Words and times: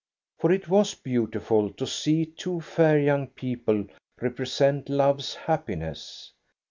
For 0.39 0.51
it 0.51 0.67
was 0.67 0.95
beautiful 0.95 1.69
to 1.73 1.85
see 1.85 2.25
two 2.25 2.59
fair 2.59 2.97
young 2.97 3.27
people 3.27 3.85
represent 4.19 4.89
love's 4.89 5.35
happiness. 5.35 6.31